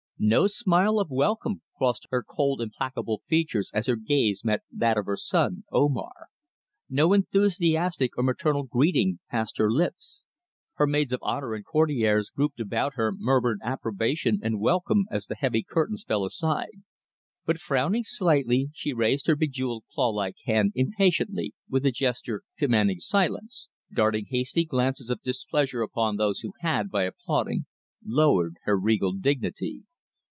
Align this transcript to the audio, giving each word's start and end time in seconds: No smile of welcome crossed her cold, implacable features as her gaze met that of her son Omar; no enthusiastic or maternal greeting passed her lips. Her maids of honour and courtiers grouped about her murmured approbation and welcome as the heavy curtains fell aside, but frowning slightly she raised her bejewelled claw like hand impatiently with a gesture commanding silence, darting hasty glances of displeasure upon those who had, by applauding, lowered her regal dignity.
No 0.23 0.45
smile 0.45 0.99
of 0.99 1.09
welcome 1.09 1.63
crossed 1.75 2.05
her 2.11 2.21
cold, 2.21 2.61
implacable 2.61 3.23
features 3.25 3.71
as 3.73 3.87
her 3.87 3.95
gaze 3.95 4.43
met 4.45 4.61
that 4.71 4.95
of 4.95 5.07
her 5.07 5.15
son 5.17 5.63
Omar; 5.71 6.27
no 6.87 7.11
enthusiastic 7.13 8.15
or 8.15 8.21
maternal 8.23 8.61
greeting 8.61 9.17
passed 9.31 9.57
her 9.57 9.71
lips. 9.71 10.21
Her 10.75 10.85
maids 10.85 11.11
of 11.11 11.23
honour 11.23 11.55
and 11.55 11.65
courtiers 11.65 12.29
grouped 12.29 12.59
about 12.59 12.93
her 12.93 13.11
murmured 13.17 13.61
approbation 13.63 14.39
and 14.43 14.59
welcome 14.59 15.05
as 15.09 15.25
the 15.25 15.33
heavy 15.33 15.63
curtains 15.63 16.03
fell 16.03 16.23
aside, 16.23 16.83
but 17.47 17.57
frowning 17.57 18.03
slightly 18.03 18.69
she 18.75 18.93
raised 18.93 19.25
her 19.25 19.35
bejewelled 19.35 19.85
claw 19.91 20.09
like 20.09 20.35
hand 20.45 20.71
impatiently 20.75 21.55
with 21.67 21.83
a 21.83 21.91
gesture 21.91 22.43
commanding 22.59 22.99
silence, 22.99 23.69
darting 23.91 24.27
hasty 24.29 24.65
glances 24.65 25.09
of 25.09 25.23
displeasure 25.23 25.81
upon 25.81 26.15
those 26.17 26.41
who 26.41 26.53
had, 26.59 26.91
by 26.91 27.05
applauding, 27.05 27.65
lowered 28.05 28.53
her 28.65 28.77
regal 28.77 29.13
dignity. 29.13 29.81